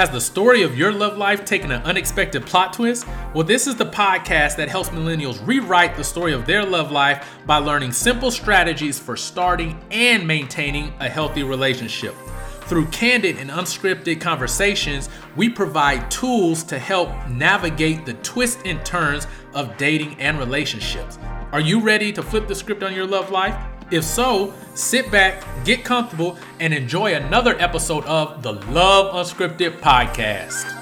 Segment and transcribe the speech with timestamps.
[0.00, 3.06] Has the story of your love life taken an unexpected plot twist?
[3.34, 7.28] Well, this is the podcast that helps millennials rewrite the story of their love life
[7.44, 12.14] by learning simple strategies for starting and maintaining a healthy relationship.
[12.62, 19.26] Through candid and unscripted conversations, we provide tools to help navigate the twists and turns
[19.52, 21.18] of dating and relationships.
[21.52, 23.54] Are you ready to flip the script on your love life?
[23.90, 30.76] If so, sit back, get comfortable, and enjoy another episode of the Love Unscripted podcast.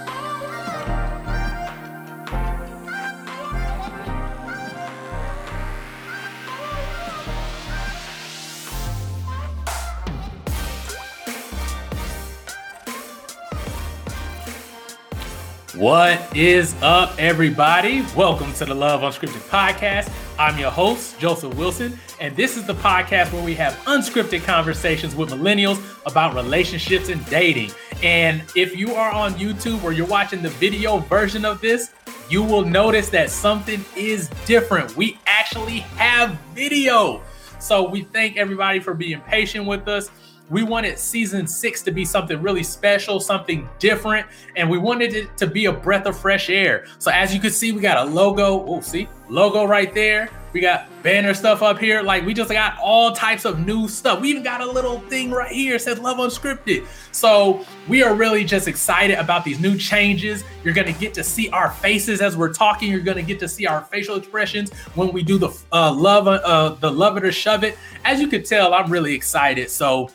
[15.74, 18.04] What is up, everybody?
[18.14, 20.12] Welcome to the Love Unscripted podcast.
[20.38, 25.16] I'm your host, Joseph Wilson, and this is the podcast where we have unscripted conversations
[25.16, 27.72] with millennials about relationships and dating.
[28.04, 31.92] And if you are on YouTube or you're watching the video version of this,
[32.30, 34.96] you will notice that something is different.
[34.96, 37.20] We actually have video.
[37.58, 40.08] So we thank everybody for being patient with us
[40.50, 45.36] we wanted season six to be something really special, something different, and we wanted it
[45.36, 46.86] to be a breath of fresh air.
[46.98, 48.64] So as you can see, we got a logo.
[48.66, 50.30] Oh, see, logo right there.
[50.52, 52.02] We got banner stuff up here.
[52.02, 54.20] Like we just got all types of new stuff.
[54.22, 56.86] We even got a little thing right here says Love Unscripted.
[57.12, 60.44] So we are really just excited about these new changes.
[60.64, 62.90] You're gonna get to see our faces as we're talking.
[62.90, 66.70] You're gonna get to see our facial expressions when we do the uh, love, uh,
[66.80, 67.76] the love it or shove it.
[68.06, 69.70] As you can tell, I'm really excited.
[69.70, 70.10] So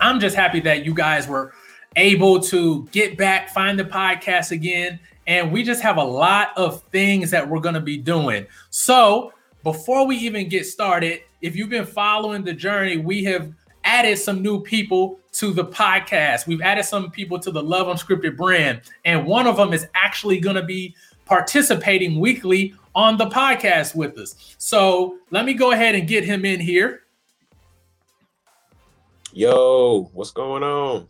[0.00, 1.52] I'm just happy that you guys were
[1.96, 5.00] able to get back, find the podcast again.
[5.26, 8.46] And we just have a lot of things that we're going to be doing.
[8.70, 9.32] So,
[9.64, 13.52] before we even get started, if you've been following the journey, we have
[13.84, 16.46] added some new people to the podcast.
[16.46, 18.80] We've added some people to the Love Unscripted brand.
[19.04, 20.94] And one of them is actually going to be
[21.26, 24.56] participating weekly on the podcast with us.
[24.58, 27.02] So, let me go ahead and get him in here.
[29.32, 31.06] Yo, what's going on?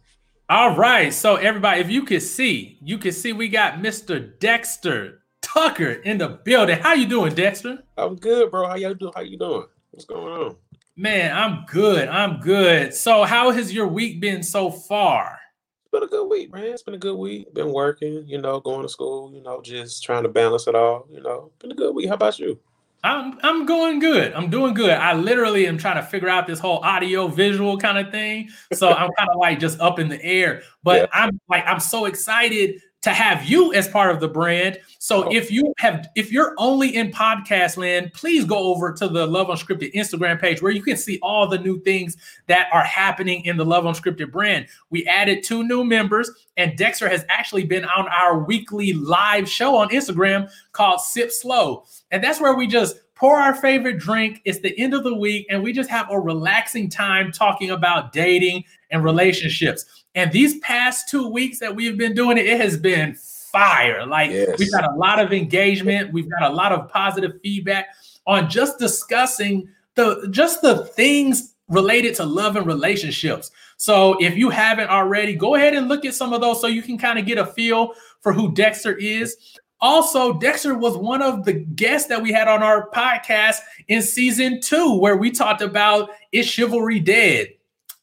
[0.49, 1.15] All right.
[1.15, 4.39] So everybody, if you can see, you can see we got Mr.
[4.41, 6.81] Dexter Tucker in the building.
[6.81, 7.85] How you doing, Dexter?
[7.97, 8.67] I'm good, bro.
[8.67, 9.13] How y'all doing?
[9.15, 9.67] How you doing?
[9.93, 10.57] What's going on?
[10.97, 12.09] Man, I'm good.
[12.09, 12.93] I'm good.
[12.93, 15.39] So how has your week been so far?
[15.85, 16.65] It's been a good week, man.
[16.65, 17.55] It's been a good week.
[17.55, 21.07] Been working, you know, going to school, you know, just trying to balance it all.
[21.09, 22.09] You know, been a good week.
[22.09, 22.59] How about you?
[23.05, 24.33] I'm I'm going good.
[24.33, 24.91] I'm doing good.
[24.91, 28.49] I literally am trying to figure out this whole audio visual kind of thing.
[28.73, 30.63] So I'm kind of like just up in the air.
[30.83, 31.07] But yeah.
[31.13, 34.79] I'm like I'm so excited to have you as part of the brand.
[34.99, 35.33] So oh.
[35.33, 39.47] if you have if you're only in podcast land, please go over to the Love
[39.49, 42.17] Unscripted Instagram page where you can see all the new things
[42.47, 44.67] that are happening in the Love Unscripted brand.
[44.91, 49.77] We added two new members and Dexter has actually been on our weekly live show
[49.77, 51.85] on Instagram called Sip Slow.
[52.11, 54.41] And that's where we just pour our favorite drink.
[54.45, 58.13] It's the end of the week, and we just have a relaxing time talking about
[58.13, 59.98] dating and relationships.
[60.19, 64.05] And these past two weeks that we've been doing it, it has been fire.
[64.05, 64.59] Like yes.
[64.59, 67.87] we've got a lot of engagement, we've got a lot of positive feedback
[68.27, 73.53] on just discussing the just the things related to love and relationships.
[73.77, 76.83] So if you haven't already, go ahead and look at some of those so you
[76.83, 79.37] can kind of get a feel for who Dexter is.
[79.81, 84.61] Also, Dexter was one of the guests that we had on our podcast in season
[84.61, 87.51] two, where we talked about is chivalry dead?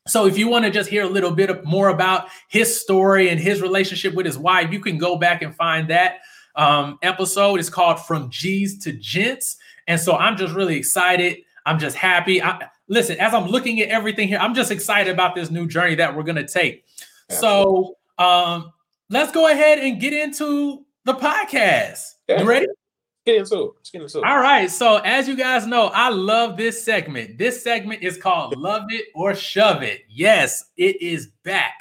[0.07, 3.39] So, if you want to just hear a little bit more about his story and
[3.39, 6.19] his relationship with his wife, you can go back and find that
[6.55, 7.59] um, episode.
[7.59, 9.57] It's called From G's to Gents.
[9.87, 11.37] And so, I'm just really excited.
[11.65, 12.41] I'm just happy.
[12.41, 15.95] I, listen, as I'm looking at everything here, I'm just excited about this new journey
[15.95, 16.85] that we're going to take.
[17.31, 17.93] Absolutely.
[18.19, 18.71] So, um,
[19.09, 22.13] let's go ahead and get into the podcast.
[22.27, 22.41] Yeah.
[22.41, 22.67] You ready?
[23.25, 23.71] Get into it.
[23.75, 24.23] Let's get into it.
[24.23, 24.69] All right.
[24.69, 27.39] So, as you guys know, I love this segment.
[27.39, 30.01] This segment is called Love It or Shove It.
[30.07, 31.73] Yes, it is back.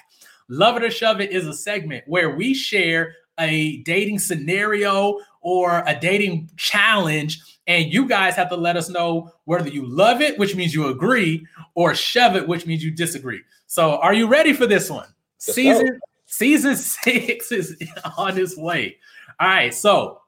[0.48, 5.82] Love It or Shove It is a segment where we share a dating scenario or
[5.86, 10.38] a dating challenge, and you guys have to let us know whether you love it,
[10.38, 13.42] which means you agree, or shove it, which means you disagree.
[13.66, 15.08] So, are you ready for this one?
[15.46, 15.98] Let's season go.
[16.24, 17.76] season six is
[18.16, 18.96] on its way.
[19.38, 20.20] All right, so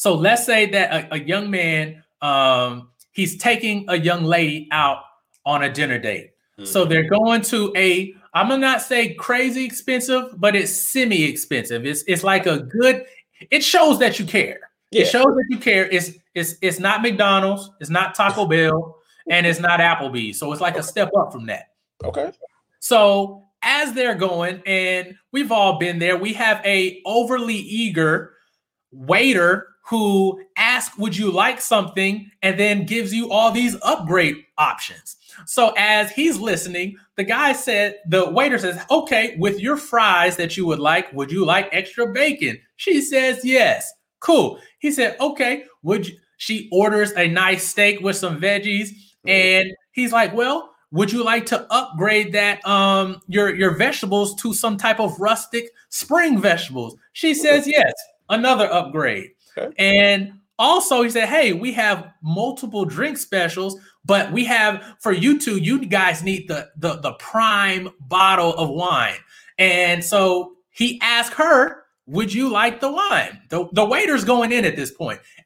[0.00, 5.02] so let's say that a, a young man um he's taking a young lady out
[5.44, 6.30] on a dinner date.
[6.58, 6.64] Mm-hmm.
[6.64, 11.84] So they're going to a I'm gonna not say crazy expensive, but it's semi-expensive.
[11.84, 13.04] It's it's like a good,
[13.50, 14.60] it shows that you care.
[14.90, 15.02] Yeah.
[15.02, 15.86] It shows that you care.
[15.90, 18.96] It's it's it's not McDonald's, it's not Taco Bell,
[19.28, 20.38] and it's not Applebee's.
[20.38, 21.72] So it's like a step up from that.
[22.02, 22.32] Okay.
[22.78, 28.32] So as they're going, and we've all been there, we have a overly eager
[28.92, 32.30] waiter who asks, Would you like something?
[32.42, 35.16] and then gives you all these upgrade options.
[35.46, 40.56] So as he's listening, the guy said, the waiter says, Okay, with your fries that
[40.56, 42.58] you would like, would you like extra bacon?
[42.76, 43.92] She says, Yes.
[44.20, 44.58] Cool.
[44.78, 46.16] He said, Okay, would you?
[46.36, 48.88] She orders a nice steak with some veggies,
[49.26, 54.54] and he's like, Well, would you like to upgrade that um your your vegetables to
[54.54, 56.96] some type of rustic spring vegetables?
[57.12, 57.92] She says, Yes,
[58.28, 59.32] another upgrade.
[59.60, 59.74] Okay.
[59.78, 65.38] And also, he said, Hey, we have multiple drink specials, but we have for you
[65.38, 69.16] two, you guys need the, the, the prime bottle of wine.
[69.58, 73.40] And so he asked her, Would you like the wine?
[73.48, 74.92] The, the waiter's going in at this.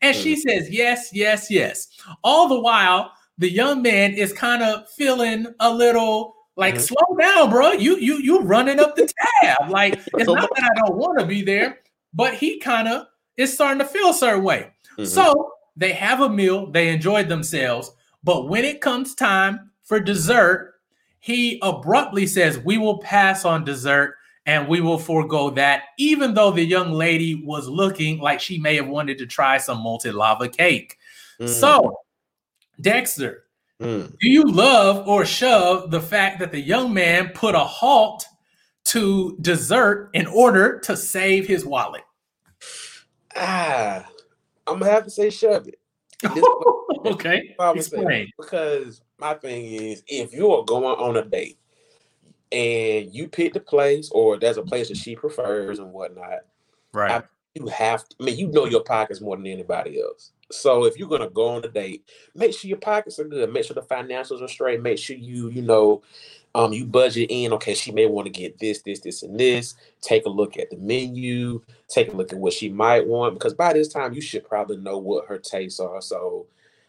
[0.03, 0.39] And she mm.
[0.39, 1.89] says, Yes, yes, yes.
[2.23, 6.83] All the while, the young man is kind of feeling a little like, mm-hmm.
[6.83, 7.73] slow down, bro.
[7.73, 9.11] You you you running up the
[9.43, 9.71] tab.
[9.71, 11.79] Like, it's not that I don't want to be there,
[12.13, 13.07] but he kind of
[13.37, 14.71] is starting to feel a certain way.
[14.93, 15.05] Mm-hmm.
[15.05, 17.91] So they have a meal, they enjoyed themselves.
[18.23, 20.75] But when it comes time for dessert,
[21.21, 24.17] he abruptly says, We will pass on dessert
[24.47, 28.77] and we will forego that, even though the young lady was looking like she may
[28.77, 30.99] have wanted to try some molten lava cake.
[31.41, 31.49] Mm.
[31.49, 31.97] So,
[32.81, 33.45] Dexter,
[33.81, 34.07] mm.
[34.19, 38.27] do you love or shove the fact that the young man put a halt
[38.85, 42.03] to dessert in order to save his wallet?
[43.37, 44.07] Ah,
[44.67, 45.79] I'm gonna have to say shove it.
[47.07, 47.55] okay.
[47.75, 48.31] Explain.
[48.39, 51.59] Because my thing is, if you are going on a date
[52.53, 56.41] and you pick the place, or there's a place that she prefers and whatnot,
[56.93, 57.11] right?
[57.11, 57.23] I,
[57.55, 58.09] you have.
[58.09, 60.33] To, I mean, you know your pockets more than anybody else.
[60.51, 63.53] So if you're gonna go on a date, make sure your pockets are good.
[63.53, 64.83] Make sure the financials are straight.
[64.83, 66.03] Make sure you, you know,
[66.55, 69.75] um, you budget in, okay, she may want to get this, this, this, and this.
[70.01, 73.55] Take a look at the menu, take a look at what she might want, because
[73.55, 76.01] by this time you should probably know what her tastes are.
[76.01, 76.47] So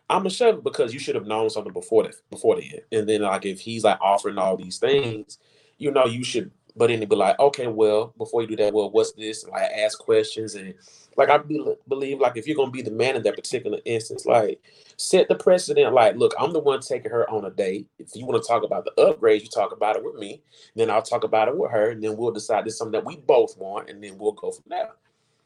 [0.10, 2.80] I'm gonna shove because you should have known something before that before then.
[2.92, 5.40] And then like if he's like offering all these things,
[5.80, 8.74] you know, you should but then to be like, okay, well, before you do that,
[8.74, 9.46] well, what's this?
[9.48, 10.74] Like ask questions and
[11.18, 14.26] like I be, believe like if you're gonna be the man in that particular instance,
[14.26, 14.62] like
[14.98, 15.94] set the precedent.
[15.94, 17.88] Like, look, I'm the one taking her on a date.
[18.00, 20.42] If you want to talk about the upgrades, you talk about it with me.
[20.76, 23.18] Then I'll talk about it with her, and then we'll decide this something that we
[23.18, 24.90] both want, and then we'll go from there.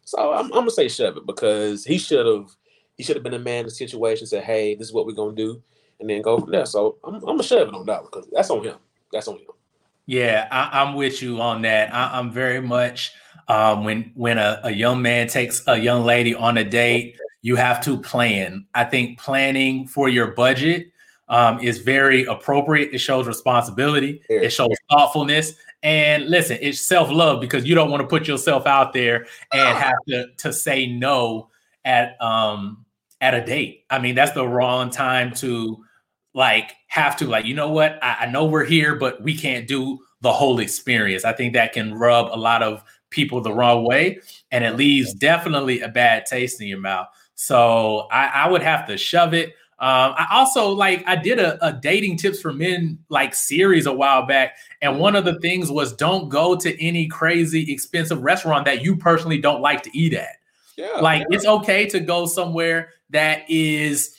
[0.05, 2.49] So I'm, I'm gonna say shove it because he should have
[2.97, 4.25] he should have been a man in the situation.
[4.25, 5.61] Said, hey, this is what we're gonna do,
[5.99, 6.65] and then go from there.
[6.65, 8.77] So I'm, I'm gonna shove it on that because that's on him.
[9.11, 9.45] That's on him.
[10.09, 11.93] Yeah, I, am with you on that.
[11.93, 13.13] I, am very much
[13.47, 17.55] um, when when a, a young man takes a young lady on a date, you
[17.55, 18.65] have to plan.
[18.73, 20.87] I think planning for your budget
[21.27, 22.91] um, is very appropriate.
[22.91, 24.23] It shows responsibility.
[24.31, 24.39] Yeah.
[24.39, 25.53] It shows thoughtfulness.
[25.83, 29.77] And listen, it's self love because you don't want to put yourself out there and
[29.77, 31.51] have to to say no
[31.85, 32.83] at um
[33.21, 33.85] at a date.
[33.91, 35.85] I mean, that's the wrong time to
[36.33, 37.97] like have to like you know what?
[38.03, 41.25] I, I, know we're here but we can't do the whole experience.
[41.25, 44.19] I think that can rub a lot of people the wrong way
[44.51, 47.07] and it leaves definitely a bad taste in your mouth.
[47.35, 49.55] So i, I would have to shove it.
[49.79, 53.93] Um, I also like I did a, a, dating tips for men like series a
[53.93, 58.65] while back, and one of the things was don't go to any crazy expensive restaurant
[58.65, 60.35] that you personally don't like to eat at.
[60.75, 61.37] Yeah, like yeah.
[61.37, 64.17] it's okay to go somewhere that is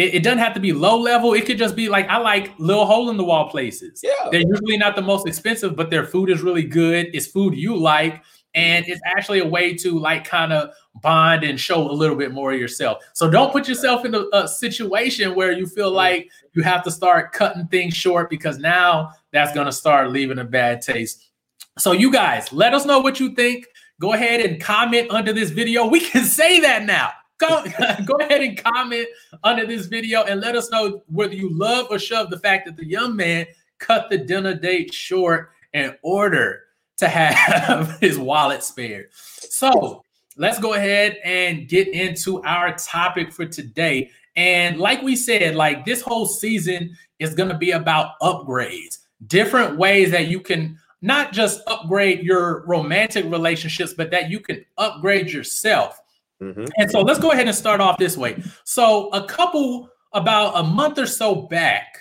[0.00, 1.34] it, it, doesn't have to be low level.
[1.34, 4.00] It could just be like I like little hole in the wall places.
[4.02, 7.10] Yeah, they're usually not the most expensive, but their food is really good.
[7.12, 8.22] It's food you like,
[8.54, 10.70] and it's actually a way to like kind of
[11.02, 13.02] bond and show a little bit more of yourself.
[13.12, 15.96] So don't put yourself in a, a situation where you feel mm.
[15.96, 20.38] like you have to start cutting things short because now that's going to start leaving
[20.38, 21.30] a bad taste.
[21.78, 23.66] So you guys, let us know what you think.
[24.00, 25.86] Go ahead and comment under this video.
[25.86, 27.64] We can say that now go,
[28.06, 29.08] go ahead and comment
[29.42, 32.76] under this video and let us know whether you love or shove the fact that
[32.76, 33.46] the young man
[33.78, 36.64] cut the dinner date short in order
[36.98, 39.08] to have his wallet spared.
[39.12, 40.04] So
[40.36, 44.10] let's go ahead and get into our topic for today.
[44.36, 49.76] And like we said, like this whole season is going to be about upgrades, different
[49.76, 55.30] ways that you can not just upgrade your romantic relationships, but that you can upgrade
[55.30, 56.00] yourself.
[56.40, 56.64] Mm-hmm.
[56.76, 58.42] And so let's go ahead and start off this way.
[58.64, 61.98] So, a couple about a month or so back,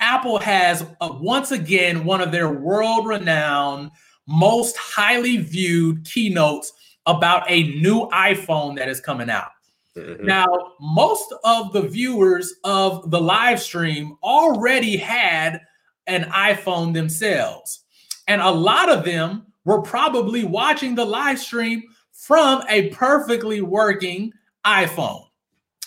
[0.00, 3.90] Apple has uh, once again one of their world renowned,
[4.26, 6.72] most highly viewed keynotes
[7.06, 9.50] about a new iPhone that is coming out.
[9.96, 10.24] Mm-hmm.
[10.24, 10.46] Now,
[10.80, 15.60] most of the viewers of the live stream already had
[16.06, 17.84] an iPhone themselves.
[18.26, 21.82] And a lot of them were probably watching the live stream
[22.22, 24.32] from a perfectly working
[24.64, 25.24] iPhone.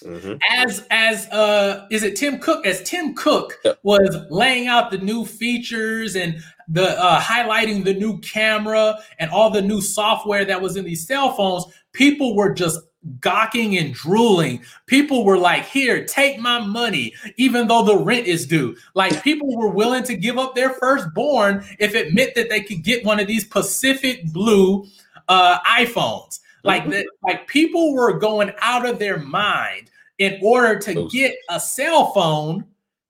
[0.03, 0.33] Mm-hmm.
[0.51, 3.79] As as uh is it Tim Cook as Tim Cook yep.
[3.83, 9.49] was laying out the new features and the uh highlighting the new camera and all
[9.49, 11.63] the new software that was in these cell phones,
[11.93, 12.81] people were just
[13.21, 14.61] gawking and drooling.
[14.87, 18.75] People were like, "Here, take my money," even though the rent is due.
[18.93, 22.83] Like people were willing to give up their firstborn if it meant that they could
[22.83, 24.85] get one of these Pacific Blue
[25.27, 26.39] uh, iPhones.
[26.63, 27.03] Like mm-hmm.
[27.23, 32.65] like people were going out of their mind in order to get a cell phone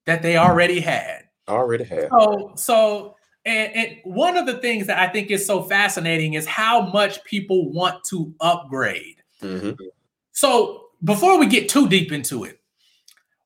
[0.05, 1.24] that they already had.
[1.48, 2.10] Already had.
[2.10, 6.45] So, so and, and, one of the things that I think is so fascinating is
[6.48, 9.17] how much people want to upgrade.
[9.41, 9.84] Mm-hmm.
[10.31, 12.60] So, before we get too deep into it,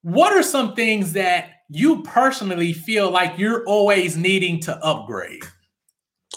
[0.01, 5.43] what are some things that you personally feel like you're always needing to upgrade?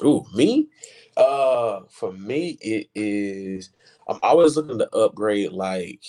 [0.02, 0.68] Oh, me?
[1.16, 3.70] Uh, for me, it is.
[4.08, 6.04] I'm always looking to upgrade, like,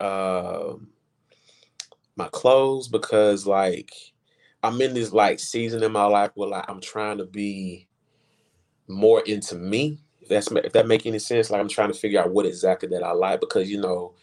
[0.00, 0.74] uh,
[2.16, 3.92] my clothes because, like,
[4.62, 7.88] I'm in this like season in my life where like I'm trying to be
[8.88, 10.00] more into me.
[10.20, 12.88] If that's if that make any sense, like I'm trying to figure out what exactly
[12.90, 14.14] that I like because you know,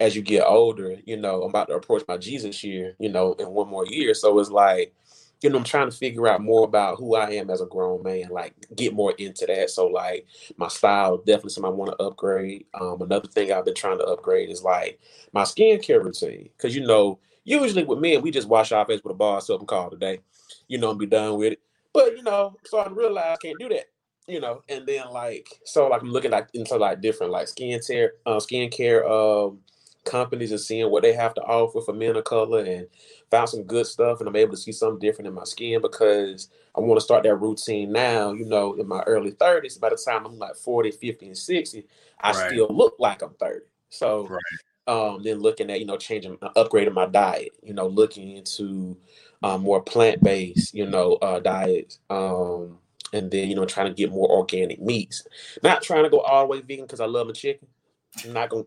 [0.00, 3.34] as you get older, you know, I'm about to approach my Jesus year, you know,
[3.34, 4.14] in one more year.
[4.14, 4.94] So it's like
[5.42, 8.02] you know, I'm trying to figure out more about who I am as a grown
[8.02, 9.70] man, like get more into that.
[9.70, 10.26] So like
[10.56, 12.66] my style, definitely something I want to upgrade.
[12.80, 14.98] Um, another thing I've been trying to upgrade is like
[15.32, 16.48] my skincare routine.
[16.58, 19.60] Cause you know, usually with men, we just wash our face with a bar soap
[19.60, 20.20] and call it a day,
[20.68, 21.60] you know, and be done with it.
[21.92, 23.86] But you know, so I realize I can't do that,
[24.26, 28.08] you know, and then like so like I'm looking like into like different like skincare,
[28.24, 29.60] uh skincare um
[30.06, 32.86] companies and seeing what they have to offer for men of color and
[33.30, 36.48] found some good stuff and I'm able to see something different in my skin because
[36.74, 39.80] I want to start that routine now, you know, in my early 30s.
[39.80, 41.86] By the time I'm like 40, 50, and 60,
[42.20, 42.50] I right.
[42.50, 43.60] still look like I'm 30.
[43.90, 44.40] So right.
[44.86, 48.96] um, then looking at, you know, changing, uh, upgrading my diet, you know, looking into
[49.42, 51.98] um, more plant-based, you know, uh, diets.
[52.10, 52.78] Um,
[53.12, 55.26] and then, you know, trying to get more organic meats.
[55.62, 57.68] Not trying to go all the way vegan because I love my chicken.
[58.24, 58.64] I'm not gonna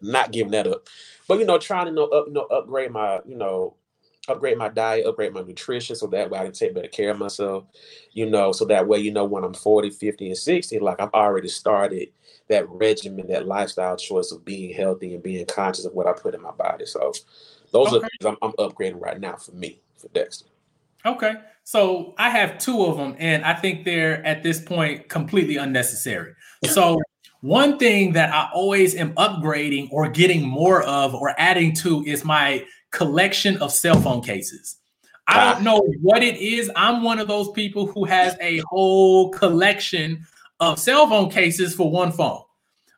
[0.00, 0.88] not giving that up.
[1.26, 3.76] But you know, trying to know up, you know, upgrade my, you know,
[4.28, 7.18] upgrade my diet, upgrade my nutrition so that way I can take better care of
[7.18, 7.64] myself,
[8.12, 11.12] you know, so that way, you know, when I'm 40, 50, and 60, like I've
[11.14, 12.08] already started
[12.48, 16.34] that regimen, that lifestyle choice of being healthy and being conscious of what I put
[16.34, 16.86] in my body.
[16.86, 17.12] So
[17.72, 17.96] those okay.
[17.96, 20.46] are things I'm, I'm upgrading right now for me, for Dexter.
[21.04, 21.34] Okay.
[21.64, 26.34] So I have two of them, and I think they're at this point completely unnecessary.
[26.64, 27.00] So
[27.40, 32.24] one thing that I always am upgrading or getting more of or adding to is
[32.24, 34.76] my collection of cell phone cases.
[35.28, 36.70] I don't know what it is.
[36.74, 40.26] I'm one of those people who has a whole collection
[40.58, 42.42] of cell phone cases for one phone.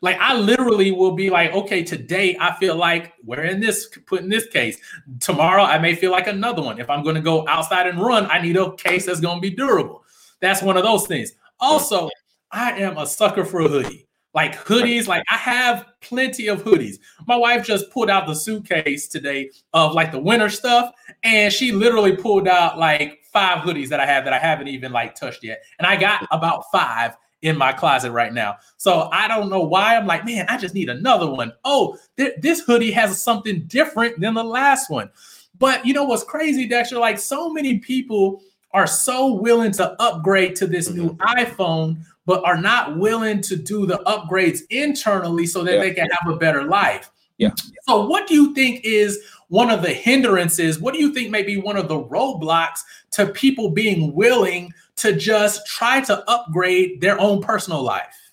[0.00, 4.46] Like I literally will be like, okay, today I feel like wearing this, putting this
[4.46, 4.78] case.
[5.18, 6.80] Tomorrow I may feel like another one.
[6.80, 9.42] If I'm going to go outside and run, I need a case that's going to
[9.42, 10.04] be durable.
[10.40, 11.32] That's one of those things.
[11.58, 12.08] Also,
[12.50, 15.06] I am a sucker for a hoodie like hoodies.
[15.06, 16.96] Like I have plenty of hoodies.
[17.26, 21.72] My wife just pulled out the suitcase today of like the winter stuff, and she
[21.72, 25.44] literally pulled out like five hoodies that I have that I haven't even like touched
[25.44, 25.62] yet.
[25.78, 28.56] And I got about five in my closet right now.
[28.76, 31.52] So I don't know why I'm like, man, I just need another one.
[31.64, 35.10] Oh, th- this hoodie has something different than the last one.
[35.58, 36.98] But you know what's crazy, Dexter?
[36.98, 41.38] Like so many people are so willing to upgrade to this new mm-hmm.
[41.38, 45.80] iPhone, but are not willing to do the upgrades internally so that yeah.
[45.80, 47.10] they can have a better life.
[47.38, 47.50] Yeah.
[47.88, 50.78] So, what do you think is one of the hindrances?
[50.78, 52.80] What do you think may be one of the roadblocks
[53.12, 58.32] to people being willing to just try to upgrade their own personal life?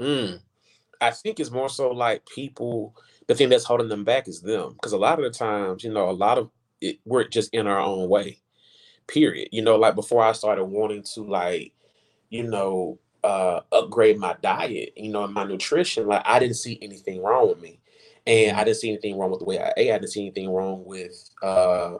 [0.00, 0.40] Mm.
[1.00, 4.72] I think it's more so like people, the thing that's holding them back is them.
[4.74, 7.66] Because a lot of the times, you know, a lot of it, we're just in
[7.66, 8.38] our own way,
[9.06, 9.48] period.
[9.52, 11.72] You know, like before I started wanting to, like,
[12.30, 16.78] you know, uh, upgrade my diet, you know, and my nutrition, like I didn't see
[16.82, 17.80] anything wrong with me.
[18.26, 19.92] And I didn't see anything wrong with the way I ate.
[19.92, 21.98] I didn't see anything wrong with uh,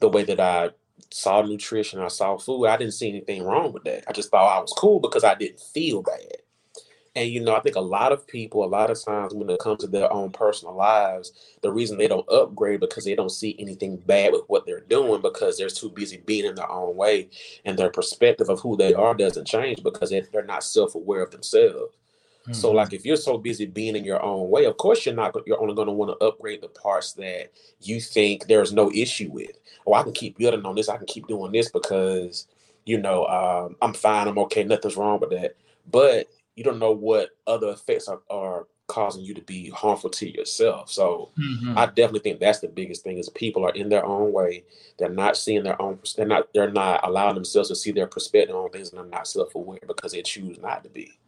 [0.00, 0.70] the way that I
[1.10, 2.66] saw nutrition, I saw food.
[2.66, 4.04] I didn't see anything wrong with that.
[4.08, 6.43] I just thought I was cool because I didn't feel bad.
[7.16, 9.60] And you know, I think a lot of people, a lot of times when it
[9.60, 13.54] comes to their own personal lives, the reason they don't upgrade because they don't see
[13.58, 17.28] anything bad with what they're doing because they're too busy being in their own way,
[17.64, 21.94] and their perspective of who they are doesn't change because they're not self-aware of themselves.
[22.42, 22.52] Mm-hmm.
[22.52, 25.34] So, like, if you're so busy being in your own way, of course you're not.
[25.46, 29.30] You're only going to want to upgrade the parts that you think there's no issue
[29.30, 29.58] with.
[29.86, 30.88] Oh, I can keep building on this.
[30.88, 32.46] I can keep doing this because
[32.84, 35.56] you know, um, I'm fine, I'm okay, nothing's wrong with that.
[35.90, 40.30] But you don't know what other effects are, are causing you to be harmful to
[40.30, 40.90] yourself.
[40.90, 41.76] So mm-hmm.
[41.76, 44.64] I definitely think that's the biggest thing is people are in their own way.
[44.98, 48.54] They're not seeing their own they're not they're not allowing themselves to see their perspective
[48.54, 51.18] on things and they're not self-aware because they choose not to be.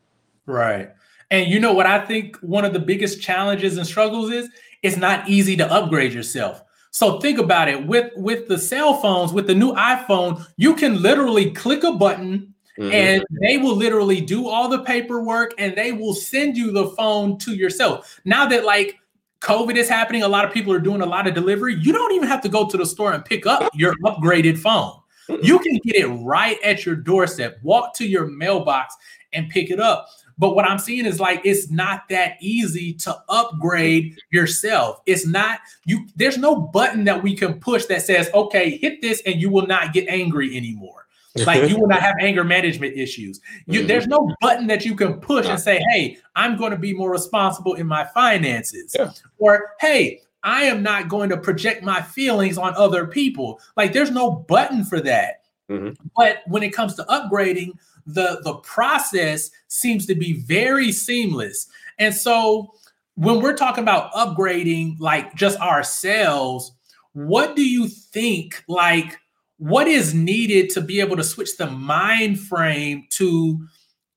[0.45, 0.91] Right.
[1.31, 4.49] And you know what I think one of the biggest challenges and struggles is
[4.83, 6.63] it's not easy to upgrade yourself.
[6.91, 11.03] So think about it with with the cell phones, with the new iPhone, you can
[11.03, 12.93] literally click a button mm-hmm.
[12.93, 17.39] and they will literally do all the paperwork and they will send you the phone
[17.39, 18.21] to yourself.
[18.25, 18.99] Now that like
[19.41, 21.77] COVID is happening, a lot of people are doing a lot of delivery.
[21.81, 25.01] You don't even have to go to the store and pick up your upgraded phone.
[25.43, 27.59] You can get it right at your doorstep.
[27.63, 28.95] Walk to your mailbox
[29.33, 30.09] and pick it up.
[30.39, 35.01] But what I'm seeing is like it's not that easy to upgrade yourself.
[35.07, 39.23] It's not you there's no button that we can push that says, "Okay, hit this
[39.25, 41.06] and you will not get angry anymore."
[41.45, 43.41] Like you will not have anger management issues.
[43.67, 43.89] You, mm-hmm.
[43.89, 47.11] There's no button that you can push and say, "Hey, I'm going to be more
[47.11, 49.11] responsible in my finances," yeah.
[49.39, 54.11] or "Hey, I am not going to project my feelings on other people." Like there's
[54.11, 55.43] no button for that.
[55.71, 56.07] Mm-hmm.
[56.17, 57.73] But when it comes to upgrading,
[58.07, 61.69] the the process seems to be very seamless.
[61.99, 62.75] And so
[63.17, 66.73] when we're talking about upgrading like just ourselves,
[67.13, 69.19] what do you think like
[69.59, 73.67] what is needed to be able to switch the mind frame to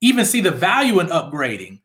[0.02, 1.80] even see the value in upgrading?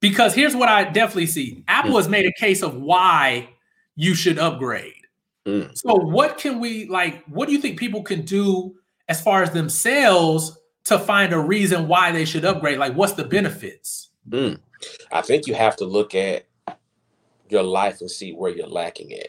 [0.00, 1.64] Because here's what I definitely see.
[1.68, 3.50] Apple has made a case of why
[3.96, 4.94] you should upgrade.
[5.46, 5.76] Mm.
[5.76, 8.74] So what can we like what do you think people can do
[9.08, 12.78] as far as themselves to find a reason why they should upgrade?
[12.78, 14.10] Like, what's the benefits?
[14.28, 14.58] Mm.
[15.12, 16.46] I think you have to look at
[17.48, 19.28] your life and see where you're lacking at,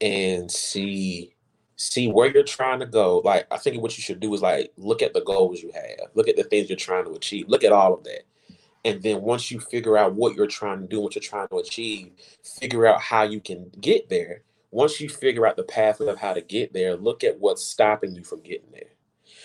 [0.00, 1.34] and see
[1.78, 3.22] see where you're trying to go.
[3.24, 6.10] Like, I think what you should do is like look at the goals you have,
[6.14, 8.22] look at the things you're trying to achieve, look at all of that.
[8.84, 11.58] And then once you figure out what you're trying to do, what you're trying to
[11.58, 14.42] achieve, figure out how you can get there.
[14.70, 18.14] Once you figure out the pathway of how to get there, look at what's stopping
[18.14, 18.90] you from getting there.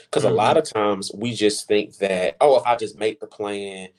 [0.05, 0.33] Because mm-hmm.
[0.33, 3.89] a lot of times we just think that, oh, if I just make the plan,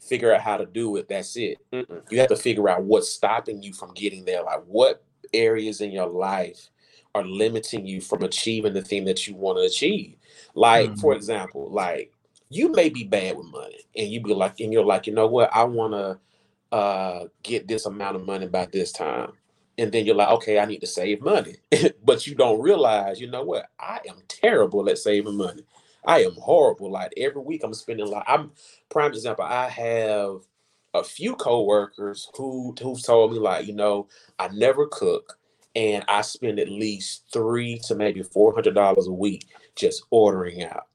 [0.00, 1.58] figure out how to do it, that's it.
[1.72, 2.02] Mm-mm.
[2.10, 4.42] You have to figure out what's stopping you from getting there.
[4.42, 6.70] Like what areas in your life
[7.14, 10.16] are limiting you from achieving the thing that you want to achieve.
[10.54, 11.00] Like, mm-hmm.
[11.00, 12.12] for example, like
[12.50, 15.26] you may be bad with money and you be like, and you're like, you know
[15.26, 19.32] what, I want to uh, get this amount of money by this time
[19.78, 21.56] and then you're like, okay, I need to save money.
[22.04, 23.66] but you don't realize, you know what?
[23.78, 25.64] I am terrible at saving money.
[26.04, 26.90] I am horrible.
[26.90, 28.52] Like every week I'm spending like I'm
[28.90, 30.40] prime example, I have
[30.92, 35.38] a few coworkers who who've told me like, you know, I never cook
[35.74, 40.64] and I spend at least three to maybe four hundred dollars a week just ordering
[40.64, 40.86] out.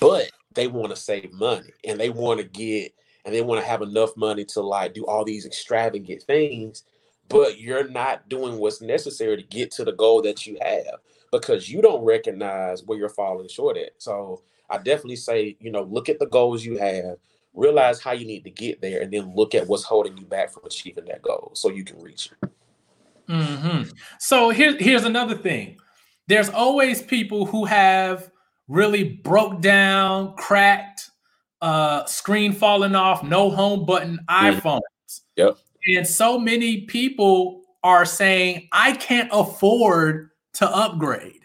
[0.00, 2.92] But they want to save money and they want to get
[3.24, 6.84] and they want to have enough money to like do all these extravagant things
[7.30, 10.98] but you're not doing what's necessary to get to the goal that you have
[11.32, 13.92] because you don't recognize where you're falling short at.
[13.98, 17.16] So I definitely say, you know, look at the goals you have,
[17.54, 20.52] realize how you need to get there, and then look at what's holding you back
[20.52, 22.50] from achieving that goal so you can reach it.
[23.30, 23.90] Mm-hmm.
[24.18, 25.78] So here, here's another thing.
[26.26, 28.30] There's always people who have
[28.68, 31.10] really broke down, cracked,
[31.62, 34.58] uh, screen falling off, no home button mm-hmm.
[34.58, 34.80] iPhones.
[35.36, 35.56] Yep.
[35.86, 41.40] And so many people are saying, I can't afford to upgrade.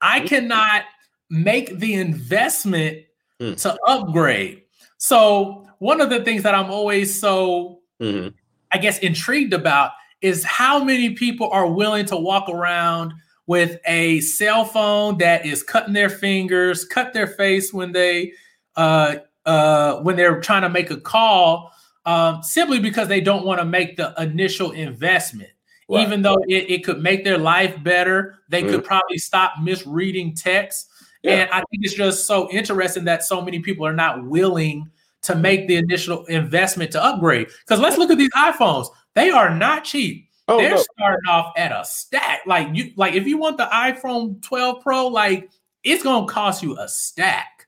[0.00, 0.26] I mm-hmm.
[0.26, 0.82] cannot
[1.30, 3.04] make the investment
[3.40, 3.60] mm.
[3.62, 4.62] to upgrade.
[4.98, 8.28] So, one of the things that I'm always so, mm-hmm.
[8.72, 13.12] I guess, intrigued about is how many people are willing to walk around
[13.46, 18.32] with a cell phone that is cutting their fingers, cut their face when they
[18.76, 21.72] uh, uh, when they're trying to make a call
[22.04, 25.50] um, simply because they don't want to make the initial investment.
[25.88, 26.06] Right.
[26.06, 28.72] Even though it, it, could make their life better, they mm-hmm.
[28.72, 30.88] could probably stop misreading text.
[31.22, 31.32] Yeah.
[31.32, 34.90] And I think it's just so interesting that so many people are not willing
[35.22, 37.48] to make the initial investment to upgrade.
[37.66, 40.28] Because let's look at these iPhones; they are not cheap.
[40.46, 40.84] Oh, They're no.
[40.94, 42.40] starting off at a stack.
[42.46, 45.50] Like you, like if you want the iPhone 12 Pro, like
[45.84, 47.66] it's gonna cost you a stack.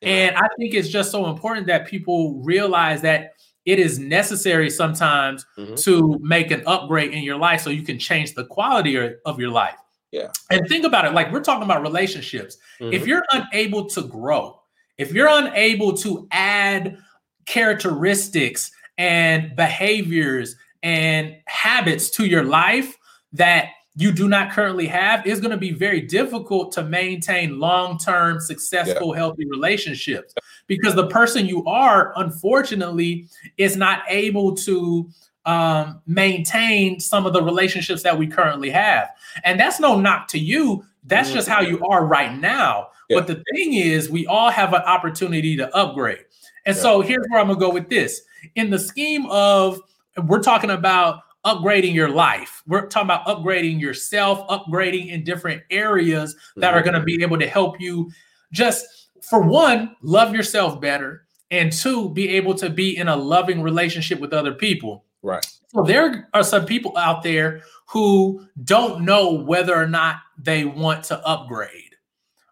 [0.00, 0.08] Yeah.
[0.08, 3.34] And I think it's just so important that people realize that
[3.66, 5.74] it is necessary sometimes mm-hmm.
[5.74, 9.50] to make an upgrade in your life so you can change the quality of your
[9.50, 9.76] life.
[10.12, 10.30] Yeah.
[10.50, 12.58] And think about it like we're talking about relationships.
[12.80, 12.92] Mm-hmm.
[12.92, 14.60] If you're unable to grow,
[14.98, 16.98] if you're unable to add
[17.46, 22.96] characteristics and behaviors and habits to your life
[23.32, 27.98] that you do not currently have, it's going to be very difficult to maintain long
[27.98, 29.18] term, successful, yeah.
[29.18, 30.34] healthy relationships
[30.66, 35.10] because the person you are, unfortunately, is not able to
[35.44, 39.08] um, maintain some of the relationships that we currently have.
[39.44, 40.84] And that's no knock to you.
[41.04, 41.36] That's mm-hmm.
[41.36, 42.88] just how you are right now.
[43.08, 43.18] Yeah.
[43.18, 46.24] But the thing is, we all have an opportunity to upgrade.
[46.66, 46.82] And yeah.
[46.82, 48.22] so here's where I'm going to go with this.
[48.54, 49.80] In the scheme of,
[50.16, 52.62] we're talking about upgrading your life.
[52.66, 56.78] We're talking about upgrading yourself, upgrading in different areas that mm-hmm.
[56.78, 58.10] are going to be able to help you
[58.52, 63.62] just, for one, love yourself better, and two, be able to be in a loving
[63.62, 65.04] relationship with other people.
[65.22, 65.46] Right.
[65.68, 71.04] So there are some people out there who don't know whether or not they want
[71.04, 71.94] to upgrade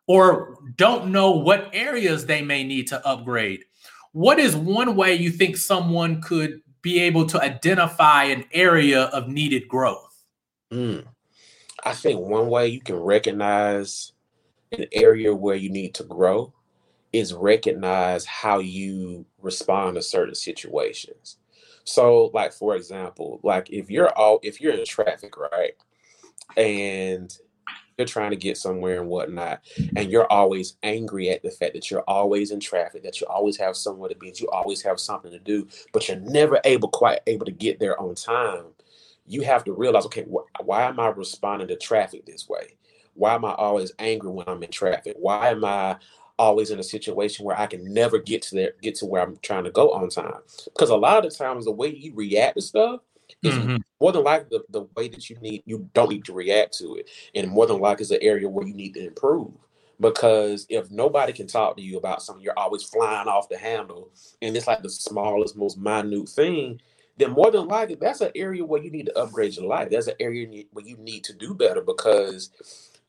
[0.07, 3.65] or don't know what areas they may need to upgrade.
[4.13, 9.29] What is one way you think someone could be able to identify an area of
[9.29, 10.25] needed growth?
[10.73, 11.05] Mm.
[11.85, 14.13] I think one way you can recognize
[14.73, 16.55] an area where you need to grow
[17.13, 21.37] is recognize how you respond to certain situations.
[21.85, 25.73] So, like for example, like if you're all if you're in traffic, right,
[26.57, 27.35] and
[27.99, 29.61] you're trying to get somewhere and whatnot,
[29.97, 33.57] and you're always angry at the fact that you're always in traffic, that you always
[33.57, 36.89] have somewhere to be, that you always have something to do, but you're never able
[36.89, 38.67] quite able to get there on time.
[39.27, 42.77] You have to realize, okay, wh- why am I responding to traffic this way?
[43.15, 45.17] Why am I always angry when I'm in traffic?
[45.19, 45.97] Why am I
[46.39, 49.37] always in a situation where I can never get to there, get to where I'm
[49.43, 50.39] trying to go on time.
[50.67, 53.01] Because a lot of the times the way you react to stuff
[53.43, 53.77] is mm-hmm.
[54.01, 56.97] more than likely the, the way that you need you don't need to react to
[56.97, 57.09] it.
[57.35, 59.53] And more than likely is an area where you need to improve.
[60.01, 64.11] Because if nobody can talk to you about something, you're always flying off the handle,
[64.41, 66.81] and it's like the smallest, most minute thing,
[67.17, 69.91] then more than likely that's an area where you need to upgrade your life.
[69.91, 72.51] That's an area where you need to do better because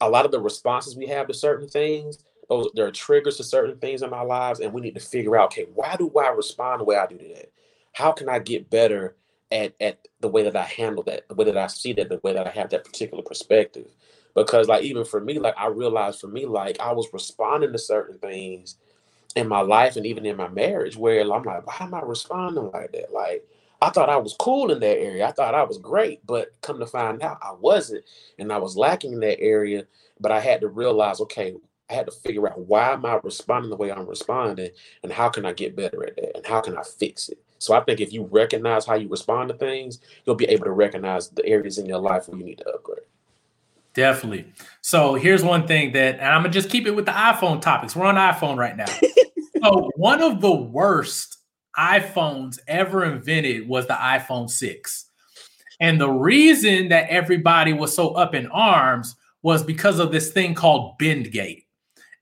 [0.01, 2.17] a lot of the responses we have to certain things
[2.49, 5.37] those there are triggers to certain things in our lives, and we need to figure
[5.37, 7.51] out, okay, why do I respond the way I do to that?
[7.93, 9.15] How can I get better
[9.51, 12.19] at at the way that I handle that, the way that I see that, the
[12.23, 13.87] way that I have that particular perspective?
[14.35, 17.79] Because like even for me, like I realized for me, like I was responding to
[17.79, 18.77] certain things
[19.35, 22.71] in my life and even in my marriage where I'm like, why am I responding
[22.71, 23.13] like that?
[23.13, 23.45] Like
[23.81, 25.27] I thought I was cool in that area.
[25.27, 28.05] I thought I was great, but come to find out I wasn't,
[28.39, 29.85] and I was lacking in that area.
[30.21, 31.55] But I had to realize, okay,
[31.89, 34.71] I had to figure out why am I responding the way I'm responding
[35.03, 37.39] and how can I get better at that and how can I fix it.
[37.59, 40.71] So I think if you recognize how you respond to things, you'll be able to
[40.71, 43.05] recognize the areas in your life where you need to upgrade.
[43.93, 44.51] Definitely.
[44.81, 47.95] So here's one thing that, and I'm gonna just keep it with the iPhone topics.
[47.95, 48.85] We're on iPhone right now.
[49.63, 51.37] so one of the worst
[51.77, 55.05] iPhones ever invented was the iPhone 6.
[55.79, 60.53] And the reason that everybody was so up in arms was because of this thing
[60.53, 61.63] called Bendgate.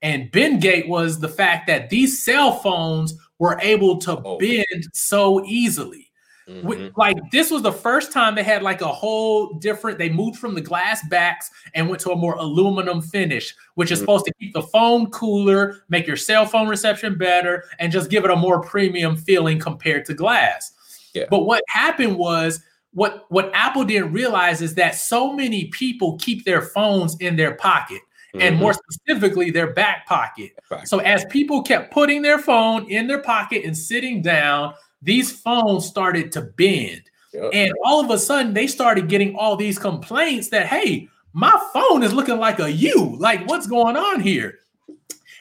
[0.02, 4.38] And Bendgate was the fact that these cell phones were able to oh.
[4.38, 6.08] bend so easily.
[6.48, 6.98] Mm-hmm.
[6.98, 9.98] Like this was the first time they had like a whole different.
[9.98, 13.98] They moved from the glass backs and went to a more aluminum finish, which is
[13.98, 14.04] mm-hmm.
[14.04, 18.24] supposed to keep the phone cooler, make your cell phone reception better, and just give
[18.24, 20.72] it a more premium feeling compared to glass.
[21.12, 21.24] Yeah.
[21.28, 26.46] But what happened was what what Apple didn't realize is that so many people keep
[26.46, 28.00] their phones in their pocket
[28.38, 28.48] mm-hmm.
[28.48, 30.52] and more specifically their back pocket.
[30.70, 30.86] Back.
[30.86, 35.86] So as people kept putting their phone in their pocket and sitting down, these phones
[35.86, 37.02] started to bend.
[37.32, 37.50] Yep.
[37.52, 42.02] And all of a sudden they started getting all these complaints that hey, my phone
[42.02, 43.16] is looking like a U.
[43.18, 44.58] Like what's going on here?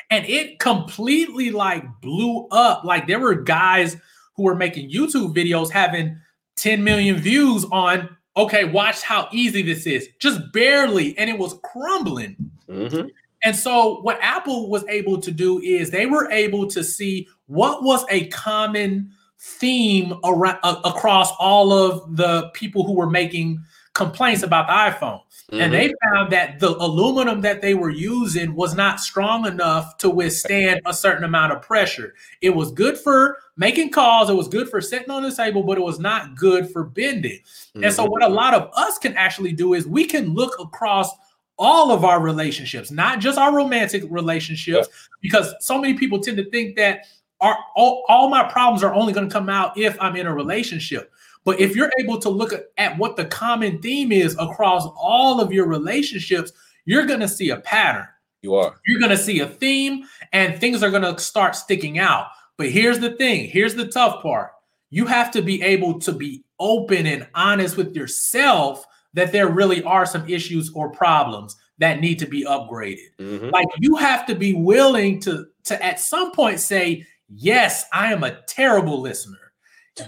[0.09, 2.83] And it completely like blew up.
[2.83, 3.97] Like there were guys
[4.35, 6.19] who were making YouTube videos having
[6.57, 10.09] 10 million views on okay, watch how easy this is.
[10.19, 12.46] Just barely and it was crumbling.
[12.69, 13.07] Mm-hmm.
[13.43, 17.83] And so, what Apple was able to do is they were able to see what
[17.83, 24.43] was a common theme around, uh, across all of the people who were making complaints
[24.43, 25.21] about the iPhone.
[25.51, 25.61] Mm-hmm.
[25.61, 30.09] And they found that the aluminum that they were using was not strong enough to
[30.09, 32.13] withstand a certain amount of pressure.
[32.41, 35.77] It was good for making calls, it was good for sitting on the table, but
[35.77, 37.39] it was not good for bending.
[37.39, 37.85] Mm-hmm.
[37.85, 41.09] And so, what a lot of us can actually do is we can look across
[41.57, 45.07] all of our relationships, not just our romantic relationships, yeah.
[45.21, 47.05] because so many people tend to think that
[47.41, 50.33] our, all, all my problems are only going to come out if I'm in a
[50.33, 51.11] relationship.
[51.43, 55.53] But if you're able to look at what the common theme is across all of
[55.53, 56.51] your relationships,
[56.85, 58.07] you're going to see a pattern.
[58.41, 58.79] You are.
[58.85, 62.27] You're going to see a theme and things are going to start sticking out.
[62.57, 64.51] But here's the thing here's the tough part
[64.89, 68.85] you have to be able to be open and honest with yourself
[69.17, 73.09] that there really are some issues or problems that need to be upgraded.
[73.19, 73.49] Mm-hmm.
[73.49, 78.23] Like you have to be willing to to at some point say, "Yes, I am
[78.23, 79.53] a terrible listener.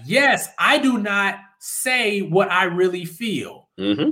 [0.05, 4.11] Yes, I do not say what I really feel." Mm-hmm.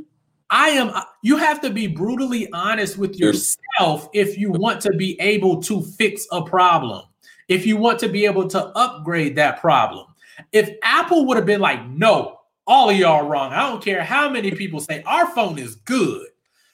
[0.50, 5.20] I am you have to be brutally honest with yourself if you want to be
[5.22, 7.04] able to fix a problem.
[7.48, 10.08] If you want to be able to upgrade that problem.
[10.52, 12.37] If Apple would have been like, "No,
[12.68, 13.54] all of y'all wrong.
[13.54, 16.28] I don't care how many people say our phone is good."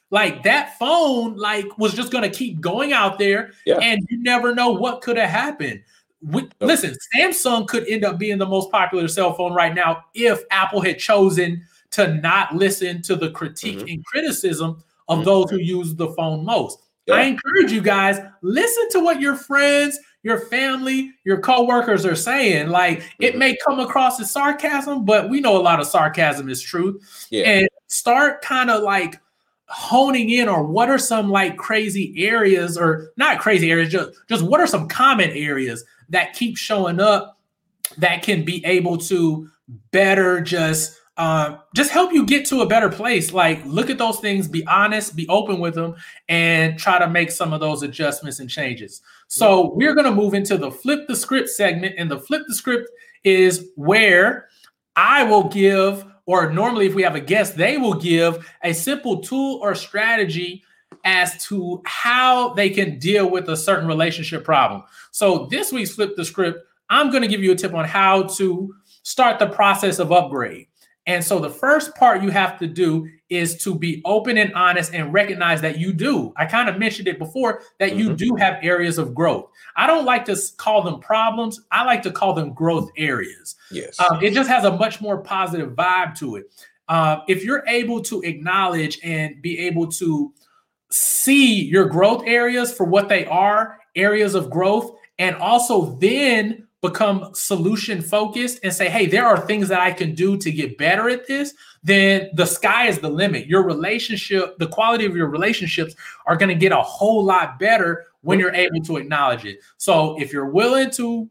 [0.09, 3.79] Like that phone, like was just gonna keep going out there, yeah.
[3.81, 5.81] and you never know what could have happened.
[6.21, 10.43] We, listen, Samsung could end up being the most popular cell phone right now if
[10.51, 13.87] Apple had chosen to not listen to the critique mm-hmm.
[13.87, 15.25] and criticism of mm-hmm.
[15.25, 16.79] those who use the phone most.
[17.05, 17.15] Yeah.
[17.15, 22.69] I encourage you guys listen to what your friends, your family, your coworkers are saying.
[22.69, 23.23] Like mm-hmm.
[23.23, 27.27] it may come across as sarcasm, but we know a lot of sarcasm is truth.
[27.29, 27.43] Yeah.
[27.43, 29.21] And start kind of like
[29.67, 34.43] honing in or what are some like crazy areas or not crazy areas just just
[34.43, 37.39] what are some common areas that keep showing up
[37.97, 39.49] that can be able to
[39.91, 44.19] better just uh, just help you get to a better place like look at those
[44.19, 45.95] things be honest be open with them
[46.27, 50.33] and try to make some of those adjustments and changes so we're going to move
[50.33, 52.89] into the flip the script segment and the flip the script
[53.23, 54.49] is where
[54.95, 59.21] i will give or normally if we have a guest, they will give a simple
[59.21, 60.63] tool or strategy
[61.05, 64.83] as to how they can deal with a certain relationship problem.
[65.11, 68.23] So this week's flip the script, I'm going to give you a tip on how
[68.23, 68.73] to
[69.03, 70.67] start the process of upgrade.
[71.05, 74.93] And so the first part you have to do is to be open and honest
[74.93, 76.31] and recognize that you do.
[76.37, 77.99] I kind of mentioned it before that mm-hmm.
[77.99, 79.49] you do have areas of growth.
[79.75, 81.59] I don't like to call them problems.
[81.71, 83.55] I like to call them growth areas.
[83.71, 83.99] Yes.
[83.99, 86.53] Um, it just has a much more positive vibe to it.
[86.87, 90.33] Uh, if you're able to acknowledge and be able to
[90.89, 97.33] see your growth areas for what they are, areas of growth, and also then become
[97.33, 101.09] solution focused and say, hey, there are things that I can do to get better
[101.09, 103.47] at this, then the sky is the limit.
[103.47, 105.95] Your relationship, the quality of your relationships
[106.27, 109.59] are going to get a whole lot better when you're able to acknowledge it.
[109.77, 111.29] So if you're willing to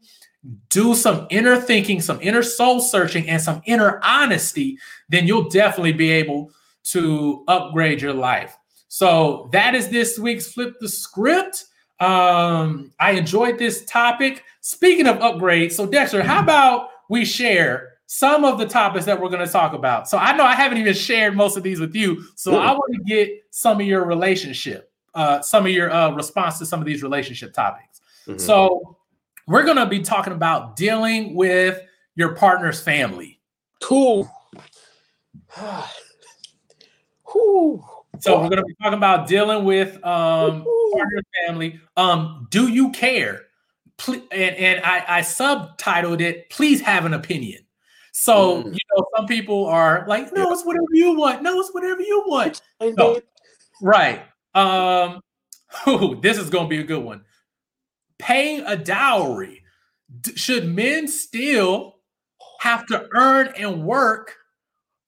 [0.69, 5.93] do some inner thinking, some inner soul searching, and some inner honesty, then you'll definitely
[5.93, 6.51] be able
[6.85, 8.57] to upgrade your life.
[8.87, 11.65] So that is this week's Flip the Script.
[11.99, 14.43] Um, I enjoyed this topic.
[14.65, 19.27] Speaking of upgrades, so Dexter, how about we share some of the topics that we're
[19.27, 20.07] going to talk about?
[20.07, 22.95] So I know I haven't even shared most of these with you, so I want
[22.95, 26.85] to get some of your relationship, uh, some of your uh, response to some of
[26.85, 27.99] these relationship topics.
[28.25, 28.39] Mm-hmm.
[28.39, 28.95] So
[29.47, 31.81] we're going to be talking about dealing with
[32.15, 33.41] your partner's family.
[33.81, 34.31] Cool.
[37.33, 37.83] Whew.
[38.19, 41.81] So we're going to be talking about dealing with um, partner family.
[41.97, 43.41] Um, do you care?
[44.07, 47.63] And, and I, I subtitled it, please have an opinion.
[48.11, 48.65] So, mm.
[48.65, 51.41] you know, some people are like, no, it's whatever you want.
[51.41, 52.61] No, it's whatever you want.
[52.81, 53.19] No.
[53.81, 54.23] Right.
[54.53, 55.21] Um,
[55.87, 57.23] ooh, this is going to be a good one.
[58.19, 59.63] Paying a dowry.
[60.21, 61.95] D- should men still
[62.59, 64.35] have to earn and work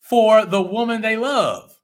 [0.02, 1.75] for the woman they love?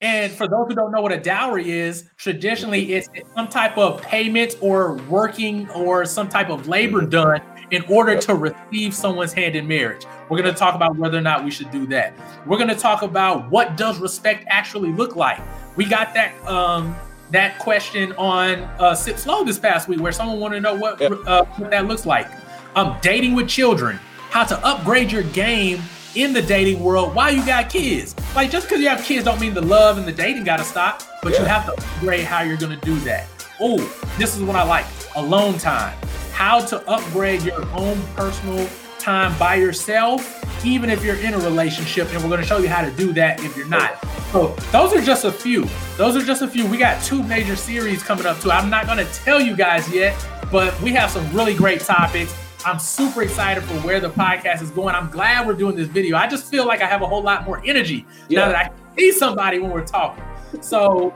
[0.00, 4.00] And for those who don't know what a dowry is, traditionally it's some type of
[4.00, 7.40] payment or working or some type of labor done
[7.72, 10.04] in order to receive someone's hand in marriage.
[10.28, 12.14] We're going to talk about whether or not we should do that.
[12.46, 15.40] We're going to talk about what does respect actually look like.
[15.76, 16.94] We got that um,
[17.30, 21.02] that question on uh, Sip Slow this past week, where someone wanted to know what,
[21.02, 22.28] uh, what that looks like.
[22.74, 23.96] Um, dating with children,
[24.30, 25.82] how to upgrade your game
[26.14, 28.14] in the dating world while you got kids.
[28.34, 30.64] Like just because you have kids don't mean the love and the dating got to
[30.64, 31.40] stop, but yeah.
[31.40, 33.26] you have to upgrade how you're to do that.
[33.60, 33.78] Oh,
[34.18, 34.86] this is what I like
[35.16, 35.96] alone time.
[36.32, 42.12] How to upgrade your own personal time by yourself, even if you're in a relationship.
[42.12, 43.98] And we're to show you how to do that if you're not.
[44.30, 45.66] So, those are just a few.
[45.96, 46.66] Those are just a few.
[46.66, 48.50] We got two major series coming up, too.
[48.50, 50.14] I'm not to tell you guys yet,
[50.52, 52.32] but we have some really great topics.
[52.68, 54.94] I'm super excited for where the podcast is going.
[54.94, 56.18] I'm glad we're doing this video.
[56.18, 58.40] I just feel like I have a whole lot more energy yeah.
[58.40, 60.22] now that I see somebody when we're talking.
[60.60, 61.14] So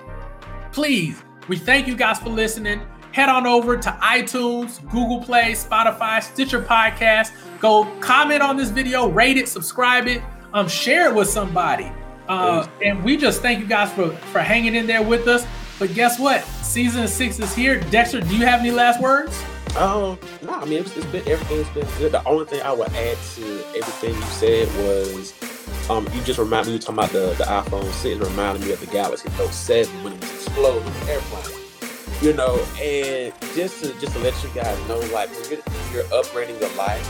[0.73, 2.81] please, we thank you guys for listening.
[3.13, 7.33] Head on over to iTunes, Google Play, Spotify, Stitcher Podcast.
[7.61, 10.23] Go comment on this video, rate it, subscribe it,
[10.55, 11.93] um, share it with somebody.
[12.29, 15.47] Uh, and we just thank you guys for for hanging in there with us.
[15.79, 16.45] But guess what?
[16.63, 17.79] Season six is here.
[17.91, 19.39] Dexter, do you have any last words?
[19.77, 22.13] Um, no, I mean it's, it's been everything's been good.
[22.13, 25.33] The only thing I would add to everything you said was
[25.91, 26.75] Um, you just remind me.
[26.75, 30.13] You talking about the, the iPhone six reminded me of the Galaxy Note seven when
[30.13, 31.59] it was exploding in the airplane.
[32.21, 35.61] You know, and just to just to let you guys know, like when you're,
[35.93, 37.05] you're upgrading your life,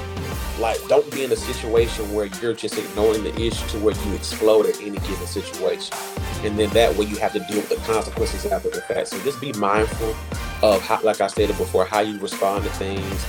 [0.58, 4.14] like don't be in a situation where you're just ignoring the issue to where you
[4.14, 5.96] explode at any given situation.
[6.42, 9.08] And then that way you have to deal with the consequences after the fact.
[9.08, 10.14] So just be mindful
[10.62, 13.26] of how like i stated before how you respond to things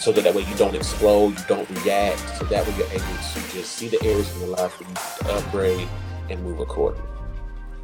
[0.00, 3.00] so that, that way you don't explode you don't react so that way you're able
[3.00, 5.88] to just see the areas in your life where you to upgrade
[6.30, 7.08] and move accordingly.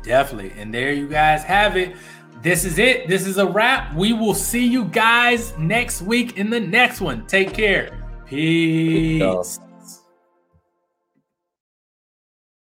[0.02, 0.52] Definitely.
[0.56, 1.96] And there you guys have it.
[2.42, 3.08] This is it.
[3.08, 3.94] This is a wrap.
[3.94, 7.24] We will see you guys next week in the next one.
[7.26, 8.01] Take care
[8.32, 9.18] Peace.
[9.18, 9.71] Tchau.